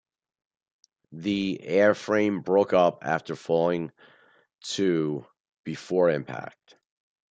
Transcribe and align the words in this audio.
The 1.11 1.61
airframe 1.63 2.43
broke 2.43 2.73
up 2.73 3.03
after 3.05 3.35
falling 3.35 3.91
to 4.73 5.27
before 5.63 6.09
impact. 6.09 6.75